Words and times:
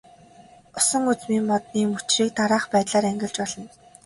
Усан 0.79 1.03
үзмийн 1.13 1.43
модны 1.49 1.81
мөчрийг 1.91 2.31
дараах 2.39 2.65
байдлаар 2.73 3.05
ангилж 3.11 3.35
болно. 3.41 3.65